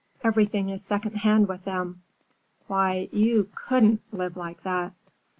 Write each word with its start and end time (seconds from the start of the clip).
Everything 0.23 0.69
is 0.71 0.83
second 0.83 1.17
hand 1.17 1.47
with 1.47 1.63
them. 1.63 2.01
Why, 2.65 3.07
you 3.11 3.49
couldn't 3.53 4.01
live 4.11 4.35
like 4.35 4.63
that." 4.63 4.93